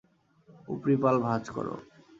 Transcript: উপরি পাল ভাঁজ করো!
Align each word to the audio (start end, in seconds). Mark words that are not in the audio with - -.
উপরি 0.67 0.95
পাল 1.03 1.15
ভাঁজ 1.25 1.43
করো! 1.55 1.75